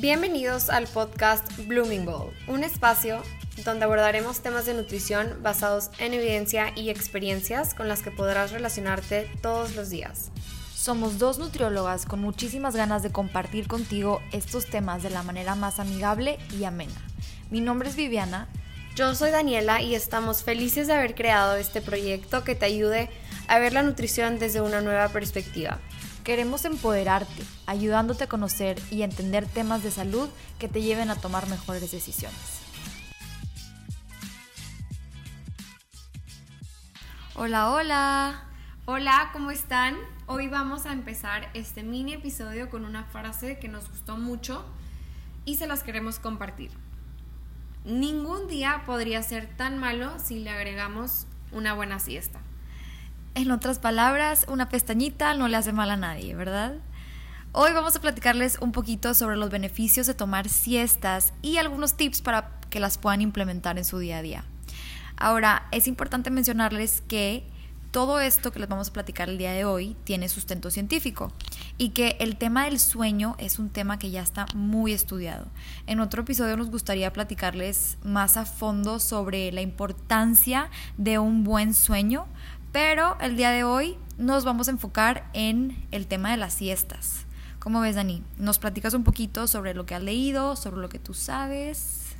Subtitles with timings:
[0.00, 3.22] Bienvenidos al podcast Blooming Bowl, un espacio
[3.64, 9.30] donde abordaremos temas de nutrición basados en evidencia y experiencias con las que podrás relacionarte
[9.40, 10.30] todos los días.
[10.74, 15.80] Somos dos nutriólogas con muchísimas ganas de compartir contigo estos temas de la manera más
[15.80, 17.00] amigable y amena.
[17.50, 18.48] Mi nombre es Viviana.
[18.96, 23.08] Yo soy Daniela y estamos felices de haber creado este proyecto que te ayude
[23.48, 25.78] a ver la nutrición desde una nueva perspectiva.
[26.26, 31.48] Queremos empoderarte, ayudándote a conocer y entender temas de salud que te lleven a tomar
[31.48, 32.62] mejores decisiones.
[37.36, 38.44] Hola, hola.
[38.86, 39.94] Hola, ¿cómo están?
[40.26, 44.66] Hoy vamos a empezar este mini episodio con una frase que nos gustó mucho
[45.44, 46.72] y se las queremos compartir.
[47.84, 52.40] Ningún día podría ser tan malo si le agregamos una buena siesta.
[53.36, 56.76] En otras palabras, una pestañita no le hace mal a nadie, ¿verdad?
[57.52, 62.22] Hoy vamos a platicarles un poquito sobre los beneficios de tomar siestas y algunos tips
[62.22, 64.44] para que las puedan implementar en su día a día.
[65.18, 67.44] Ahora, es importante mencionarles que
[67.90, 71.32] todo esto que les vamos a platicar el día de hoy tiene sustento científico
[71.78, 75.46] y que el tema del sueño es un tema que ya está muy estudiado.
[75.86, 80.68] En otro episodio nos gustaría platicarles más a fondo sobre la importancia
[80.98, 82.26] de un buen sueño
[82.76, 87.24] pero el día de hoy nos vamos a enfocar en el tema de las siestas.
[87.58, 88.22] ¿Cómo ves, Dani?
[88.36, 92.14] ¿Nos platicas un poquito sobre lo que has leído, sobre lo que tú sabes?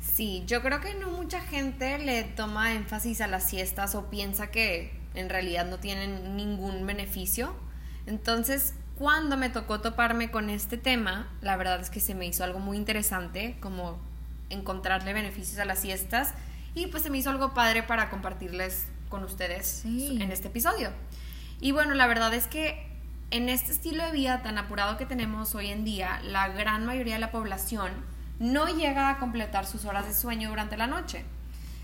[0.00, 4.50] Sí, yo creo que no mucha gente le toma énfasis a las siestas o piensa
[4.50, 7.54] que en realidad no tienen ningún beneficio.
[8.06, 12.44] Entonces, cuando me tocó toparme con este tema, la verdad es que se me hizo
[12.44, 13.98] algo muy interesante, como
[14.48, 16.32] encontrarle beneficios a las siestas,
[16.74, 20.88] y pues se me hizo algo padre para compartirles con ustedes en este episodio.
[21.60, 22.90] Y bueno, la verdad es que
[23.30, 27.14] en este estilo de vida tan apurado que tenemos hoy en día, la gran mayoría
[27.14, 27.92] de la población
[28.38, 31.26] no llega a completar sus horas de sueño durante la noche.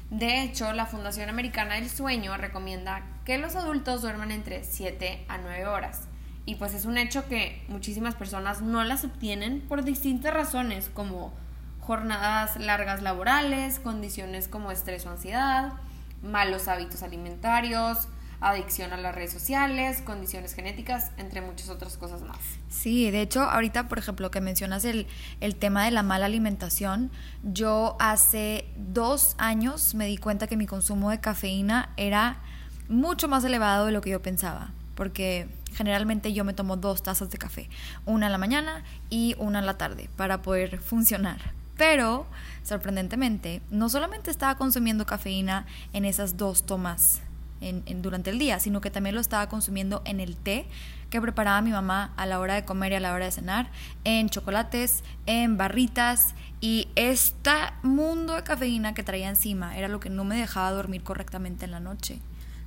[0.08, 5.36] De hecho, la Fundación Americana del Sueño recomienda que los adultos duerman entre 7 a
[5.36, 6.08] 9 horas.
[6.46, 11.34] Y pues es un hecho que muchísimas personas no las obtienen por distintas razones, como
[11.80, 15.74] jornadas largas laborales, condiciones como estrés o ansiedad,
[16.22, 18.08] malos hábitos alimentarios,
[18.40, 22.38] adicción a las redes sociales, condiciones genéticas, entre muchas otras cosas más.
[22.68, 25.06] Sí, de hecho, ahorita, por ejemplo, que mencionas el,
[25.40, 27.10] el, tema de la mala alimentación,
[27.42, 32.40] yo hace dos años me di cuenta que mi consumo de cafeína era
[32.88, 37.30] mucho más elevado de lo que yo pensaba, porque generalmente yo me tomo dos tazas
[37.30, 37.68] de café,
[38.06, 41.57] una en la mañana y una en la tarde, para poder funcionar.
[41.78, 42.26] Pero,
[42.64, 47.22] sorprendentemente, no solamente estaba consumiendo cafeína en esas dos tomas
[47.60, 50.66] en, durante el día, sino que también lo estaba consumiendo en el té
[51.08, 53.70] que preparaba mi mamá a la hora de comer y a la hora de cenar,
[54.04, 57.52] en chocolates, en barritas y este
[57.82, 61.70] mundo de cafeína que traía encima era lo que no me dejaba dormir correctamente en
[61.70, 62.20] la noche.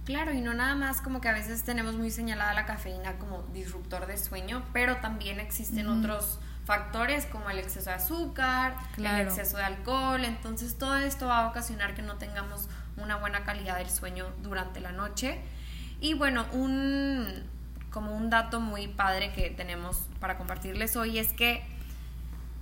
[0.06, 3.44] Claro, y no nada más como que a veces tenemos muy señalada la cafeína como
[3.54, 9.58] disruptor de sueño, pero también existen otros factores como el exceso de azúcar, el exceso
[9.58, 12.68] de alcohol, entonces todo esto va a ocasionar que no tengamos
[12.98, 15.40] una buena calidad del sueño durante la noche.
[16.00, 17.50] Y bueno, un
[17.92, 21.62] como un dato muy padre que tenemos para compartirles hoy es que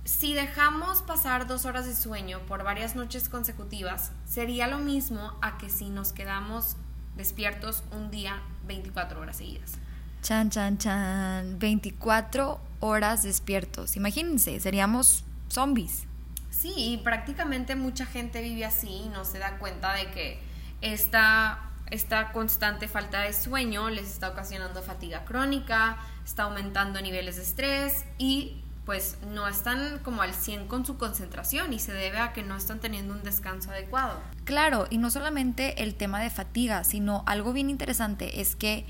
[0.04, 5.56] si dejamos pasar dos horas de sueño por varias noches consecutivas, sería lo mismo a
[5.56, 6.76] que si nos quedamos
[7.16, 9.78] despiertos un día 24 horas seguidas.
[10.22, 11.58] Chan, chan, chan.
[11.58, 13.96] 24 horas despiertos.
[13.96, 16.04] Imagínense, seríamos zombies.
[16.50, 20.40] Sí, y prácticamente mucha gente vive así y no se da cuenta de que
[20.82, 27.42] esta, esta constante falta de sueño les está ocasionando fatiga crónica, está aumentando niveles de
[27.42, 32.32] estrés y pues no están como al 100 con su concentración y se debe a
[32.32, 34.18] que no están teniendo un descanso adecuado.
[34.44, 38.86] Claro, y no solamente el tema de fatiga, sino algo bien interesante es que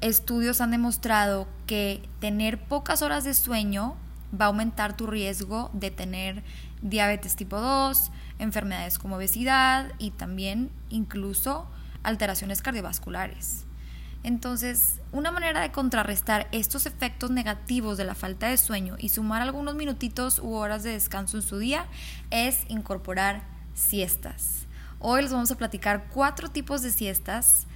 [0.00, 3.96] estudios han demostrado que tener pocas horas de sueño
[4.38, 6.42] va a aumentar tu riesgo de tener
[6.82, 11.68] diabetes tipo 2, enfermedades como obesidad y también incluso
[12.02, 13.66] alteraciones cardiovasculares.
[14.22, 19.40] Entonces, una manera de contrarrestar estos efectos negativos de la falta de sueño y sumar
[19.40, 21.86] algunos minutitos u horas de descanso en su día
[22.30, 23.42] es incorporar
[23.72, 24.66] siestas.
[24.98, 27.66] Hoy les vamos a platicar cuatro tipos de siestas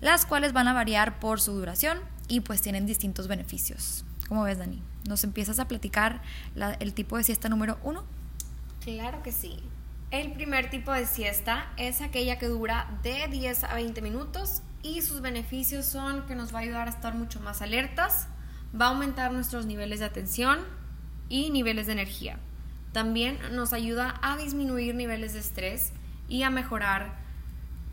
[0.00, 1.98] las cuales van a variar por su duración
[2.28, 4.04] y pues tienen distintos beneficios.
[4.28, 4.82] ¿Cómo ves, Dani?
[5.08, 6.22] ¿Nos empiezas a platicar
[6.80, 8.04] el tipo de siesta número uno?
[8.80, 9.58] Claro que sí.
[10.10, 15.02] El primer tipo de siesta es aquella que dura de 10 a 20 minutos y
[15.02, 18.28] sus beneficios son que nos va a ayudar a estar mucho más alertas,
[18.78, 20.60] va a aumentar nuestros niveles de atención,
[21.28, 22.38] y niveles de energía.
[22.92, 25.92] También nos ayuda a disminuir niveles de estrés
[26.28, 27.16] y a mejorar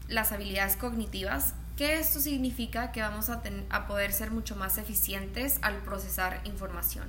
[0.07, 5.59] las habilidades cognitivas, que esto significa que vamos a, a poder ser mucho más eficientes
[5.61, 7.07] al procesar información.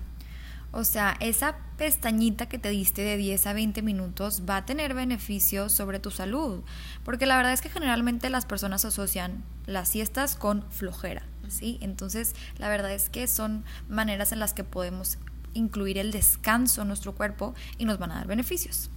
[0.72, 4.94] O sea, esa pestañita que te diste de 10 a 20 minutos va a tener
[4.94, 6.62] beneficios sobre tu salud,
[7.04, 11.78] porque la verdad es que generalmente las personas asocian las siestas con flojera, ¿sí?
[11.80, 15.18] Entonces, la verdad es que son maneras en las que podemos
[15.54, 18.90] incluir el descanso en nuestro cuerpo y nos van a dar beneficios.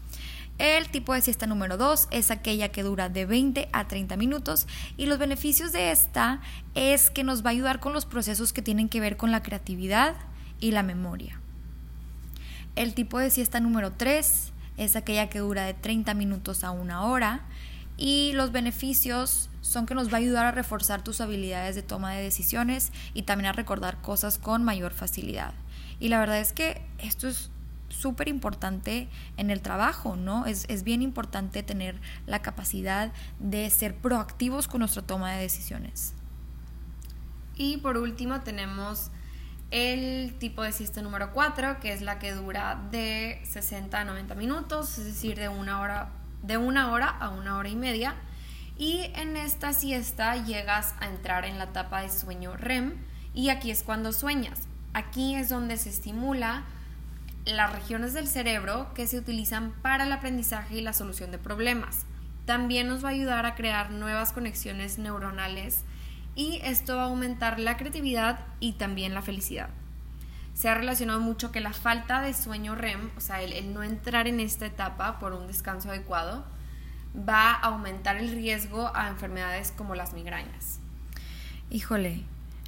[0.59, 4.67] El tipo de siesta número 2 es aquella que dura de 20 a 30 minutos
[4.97, 6.41] y los beneficios de esta
[6.75, 9.41] es que nos va a ayudar con los procesos que tienen que ver con la
[9.41, 10.17] creatividad
[10.59, 11.39] y la memoria.
[12.75, 17.06] El tipo de siesta número 3 es aquella que dura de 30 minutos a una
[17.06, 17.45] hora
[17.95, 22.13] y los beneficios son que nos va a ayudar a reforzar tus habilidades de toma
[22.13, 25.53] de decisiones y también a recordar cosas con mayor facilidad.
[26.01, 27.50] Y la verdad es que esto es
[27.89, 30.45] súper importante en el trabajo, ¿no?
[30.45, 36.13] Es, es bien importante tener la capacidad de ser proactivos con nuestra toma de decisiones.
[37.56, 39.12] Y por último tenemos
[39.71, 44.33] el tipo de siesta número 4, que es la que dura de 60 a 90
[44.35, 46.09] minutos, es decir, de una hora,
[46.42, 48.15] de una hora a una hora y media.
[48.77, 52.94] Y en esta siesta llegas a entrar en la etapa de sueño REM
[53.33, 54.62] y aquí es cuando sueñas.
[54.94, 56.63] Aquí es donde se estimula
[57.56, 62.06] las regiones del cerebro que se utilizan para el aprendizaje y la solución de problemas.
[62.46, 65.84] También nos va a ayudar a crear nuevas conexiones neuronales
[66.36, 69.69] y esto va a aumentar la creatividad y también la felicidad.
[70.54, 74.28] Se ha relacionado mucho que la falta de sueño REM, o sea, el, no entrar
[74.28, 76.44] en esta etapa por un descanso adecuado,
[77.16, 80.80] va a aumentar el riesgo a enfermedades como las migrañas.
[81.69, 82.24] Híjole,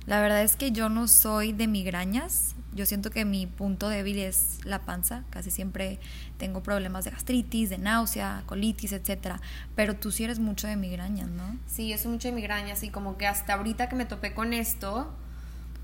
[0.05, 2.55] la verdad es que yo no soy de migrañas.
[2.73, 5.23] Yo siento que mi punto débil es la panza.
[5.29, 5.99] Casi siempre
[6.37, 9.35] tengo problemas de gastritis, de náusea, colitis, etc.
[9.75, 11.57] Pero tú sí eres mucho de migrañas, ¿no?
[11.67, 14.53] Sí, yo soy mucho de migrañas y como que hasta ahorita que me topé con
[14.53, 15.13] esto,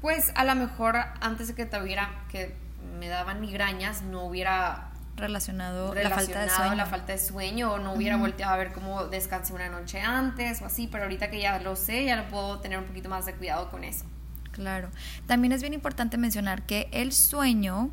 [0.02, 2.56] pues a lo mejor antes de que tuviera, que
[3.00, 4.87] me daban migrañas, no hubiera
[5.18, 6.76] relacionado, la falta de sueño.
[6.76, 10.62] la falta de sueño o no hubiera volteado a ver cómo descansé una noche antes
[10.62, 13.26] o así, pero ahorita que ya lo sé, ya lo puedo tener un poquito más
[13.26, 14.06] de cuidado con eso.
[14.52, 14.90] Claro.
[15.28, 17.92] También es bien importante mencionar que el sueño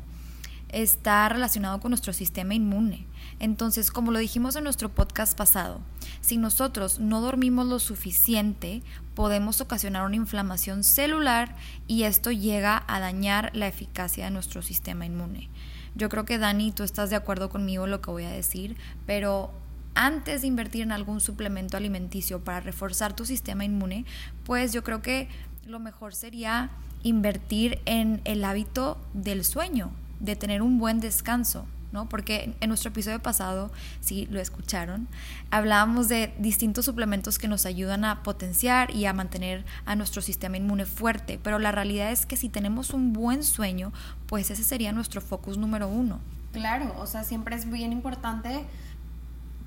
[0.69, 3.05] está relacionado con nuestro sistema inmune.
[3.39, 5.81] Entonces, como lo dijimos en nuestro podcast pasado,
[6.21, 8.81] si nosotros no dormimos lo suficiente,
[9.13, 11.55] podemos ocasionar una inflamación celular
[11.87, 15.49] y esto llega a dañar la eficacia de nuestro sistema inmune.
[15.95, 18.75] Yo creo que Dani, tú estás de acuerdo conmigo en lo que voy a decir,
[19.05, 19.51] pero
[19.95, 24.05] antes de invertir en algún suplemento alimenticio para reforzar tu sistema inmune,
[24.43, 25.29] pues yo creo que
[25.65, 26.69] lo mejor sería
[27.01, 31.65] invertir en el hábito del sueño, de tener un buen descanso.
[31.91, 32.09] ¿No?
[32.09, 33.71] Porque en nuestro episodio pasado,
[34.01, 35.07] si lo escucharon,
[35.51, 40.57] hablábamos de distintos suplementos que nos ayudan a potenciar y a mantener a nuestro sistema
[40.57, 43.93] inmune fuerte, pero la realidad es que si tenemos un buen sueño,
[44.27, 46.19] pues ese sería nuestro focus número uno.
[46.51, 48.65] Claro, o sea, siempre es bien importante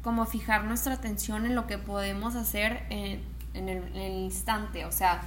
[0.03, 3.21] como fijar nuestra atención en lo que podemos hacer en,
[3.55, 5.23] el, en el instante, o sea,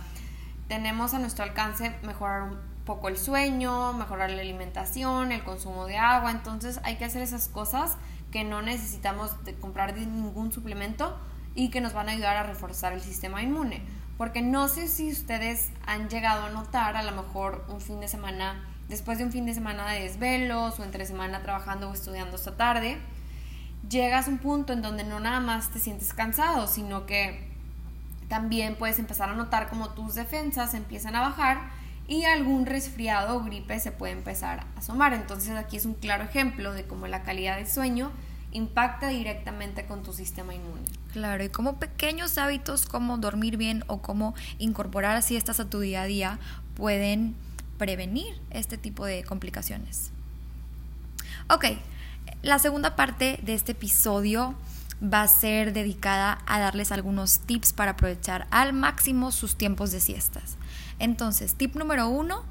[0.68, 2.50] tenemos a nuestro alcance mejorar
[2.86, 7.48] poco el sueño, mejorar la alimentación, el consumo de agua, entonces hay que hacer esas
[7.48, 7.98] cosas
[8.32, 11.18] que no necesitamos de comprar ningún suplemento
[11.54, 13.82] y que nos van a ayudar a reforzar el sistema inmune.
[14.18, 18.08] Porque no sé si ustedes han llegado a notar a lo mejor un fin de
[18.08, 22.36] semana, después de un fin de semana de desvelos o entre semana trabajando o estudiando
[22.36, 22.98] esta tarde,
[23.90, 27.50] llegas a un punto en donde no nada más te sientes cansado, sino que
[28.28, 33.44] también puedes empezar a notar como tus defensas empiezan a bajar y algún resfriado o
[33.44, 35.14] gripe se puede empezar a asomar.
[35.14, 38.12] Entonces aquí es un claro ejemplo de cómo la calidad del sueño
[38.52, 40.84] impacta directamente con tu sistema inmune.
[41.14, 46.02] Claro, y como pequeños hábitos como dormir bien o como incorporar siestas a tu día
[46.02, 46.40] a día
[46.76, 47.36] pueden
[47.78, 50.12] prevenir este tipo de complicaciones.
[51.50, 51.66] Ok,
[52.42, 54.56] la segunda parte de este episodio
[55.02, 60.00] va a ser dedicada a darles algunos tips para aprovechar al máximo sus tiempos de
[60.00, 60.58] siestas.
[61.02, 62.44] Entonces, tip número uno,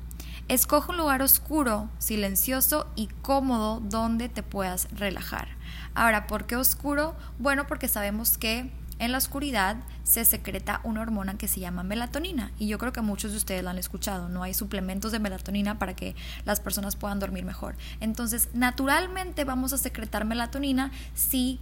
[0.48, 5.46] escoge un lugar oscuro, silencioso y cómodo donde te puedas relajar.
[5.94, 7.14] Ahora, ¿por qué oscuro?
[7.38, 12.50] Bueno, porque sabemos que en la oscuridad se secreta una hormona que se llama melatonina
[12.58, 15.78] y yo creo que muchos de ustedes la han escuchado, no hay suplementos de melatonina
[15.78, 17.76] para que las personas puedan dormir mejor.
[18.00, 21.60] Entonces, naturalmente vamos a secretar melatonina si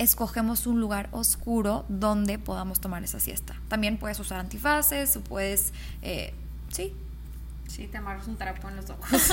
[0.00, 3.54] escogemos un lugar oscuro donde podamos tomar esa siesta.
[3.68, 6.32] También puedes usar antifaces, puedes, eh,
[6.68, 6.94] sí,
[7.68, 9.08] Sí, te amarras un trapo en los ojos.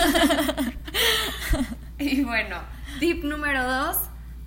[1.97, 2.57] y bueno,
[2.99, 3.97] tip número dos,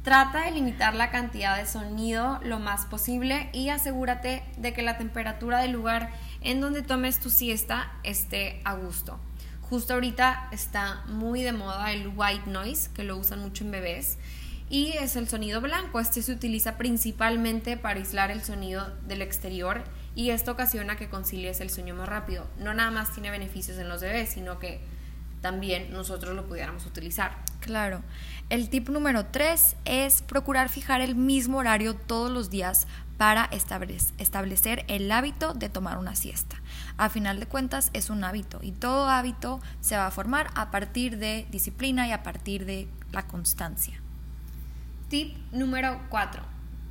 [0.04, 4.96] trata de limitar la cantidad de sonido lo más posible y asegúrate de que la
[4.96, 9.18] temperatura del lugar en donde tomes tu siesta esté a gusto.
[9.62, 14.18] Justo ahorita está muy de moda el white noise, que lo usan mucho en bebés,
[14.70, 16.00] y es el sonido blanco.
[16.00, 19.82] Este se utiliza principalmente para aislar el sonido del exterior
[20.14, 22.46] y esto ocasiona que concilies el sueño más rápido.
[22.58, 24.80] No nada más tiene beneficios en los bebés, sino que
[25.42, 27.36] también nosotros lo pudiéramos utilizar.
[27.60, 28.02] Claro.
[28.48, 32.86] El tip número 3 es procurar fijar el mismo horario todos los días
[33.16, 36.56] para establecer el hábito de tomar una siesta.
[36.96, 40.70] A final de cuentas es un hábito y todo hábito se va a formar a
[40.70, 44.00] partir de disciplina y a partir de la constancia.
[45.10, 46.40] Tip número 4.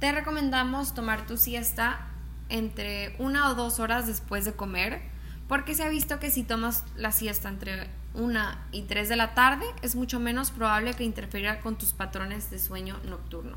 [0.01, 2.05] Te recomendamos tomar tu siesta
[2.49, 5.01] entre una o dos horas después de comer,
[5.47, 9.35] porque se ha visto que si tomas la siesta entre una y tres de la
[9.35, 13.55] tarde, es mucho menos probable que interfiera con tus patrones de sueño nocturno.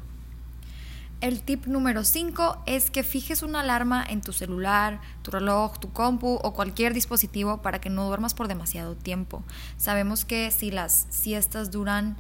[1.21, 5.93] El tip número 5 es que fijes una alarma en tu celular, tu reloj, tu
[5.93, 9.43] compu o cualquier dispositivo para que no duermas por demasiado tiempo.
[9.77, 12.17] Sabemos que si las siestas duran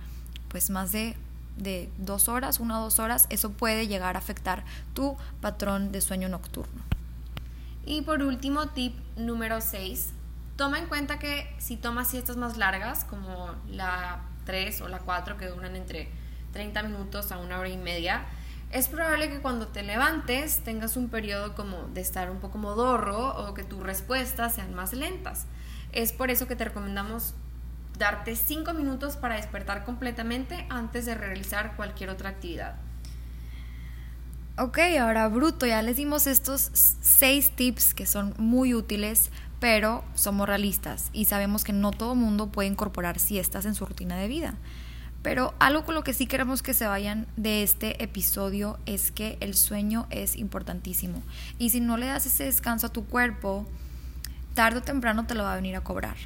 [0.48, 1.16] pues más de
[1.56, 6.00] de dos horas, una o dos horas, eso puede llegar a afectar tu patrón de
[6.00, 6.82] sueño nocturno.
[7.84, 10.12] Y por último, tip número 6.
[10.56, 15.36] Toma en cuenta que si tomas siestas más largas, como la 3 o la 4,
[15.36, 16.08] que duran entre
[16.52, 18.24] 30 minutos a una hora y media,
[18.70, 23.36] es probable que cuando te levantes tengas un periodo como de estar un poco modorro
[23.36, 25.46] o que tus respuestas sean más lentas.
[25.92, 27.34] Es por eso que te recomendamos
[28.02, 32.74] darte 5 minutos para despertar completamente antes de realizar cualquier otra actividad.
[34.58, 39.30] Ok, ahora bruto, ya les dimos estos 6 tips que son muy útiles,
[39.60, 44.16] pero somos realistas y sabemos que no todo mundo puede incorporar siestas en su rutina
[44.16, 44.54] de vida.
[45.22, 49.38] Pero algo con lo que sí queremos que se vayan de este episodio es que
[49.38, 51.22] el sueño es importantísimo.
[51.60, 53.64] Y si no le das ese descanso a tu cuerpo,
[54.54, 56.16] tarde o temprano te lo va a venir a cobrar.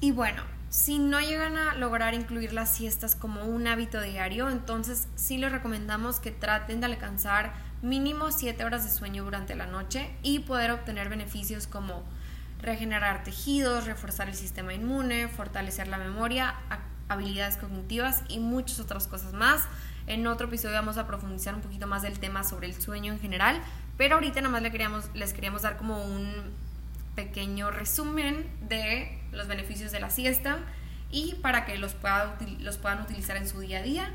[0.00, 5.08] Y bueno, si no llegan a lograr incluir las siestas como un hábito diario, entonces
[5.14, 10.10] sí les recomendamos que traten de alcanzar mínimo 7 horas de sueño durante la noche
[10.22, 12.04] y poder obtener beneficios como
[12.60, 16.54] regenerar tejidos, reforzar el sistema inmune, fortalecer la memoria,
[17.08, 19.62] habilidades cognitivas y muchas otras cosas más.
[20.06, 23.20] En otro episodio vamos a profundizar un poquito más del tema sobre el sueño en
[23.20, 23.60] general,
[23.96, 26.32] pero ahorita nada más les queríamos, les queríamos dar como un
[27.16, 30.58] pequeño resumen de los beneficios de la siesta
[31.10, 31.96] y para que los,
[32.60, 34.10] los puedan utilizar en su día a día.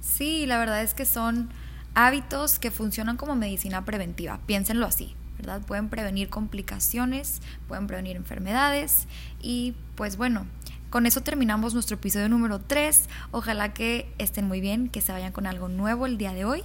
[0.00, 1.50] Sí, la verdad es que son
[1.94, 5.60] hábitos que funcionan como medicina preventiva, piénsenlo así, ¿verdad?
[5.62, 9.06] Pueden prevenir complicaciones, pueden prevenir enfermedades
[9.40, 10.46] y pues bueno,
[10.90, 13.08] con eso terminamos nuestro episodio número 3.
[13.30, 16.62] Ojalá que estén muy bien, que se vayan con algo nuevo el día de hoy.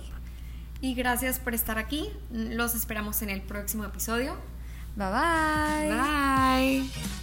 [0.80, 2.10] Y gracias por estar aquí.
[2.32, 4.38] Los esperamos en el próximo episodio.
[4.98, 5.90] Bye-bye.
[5.90, 7.22] Bye.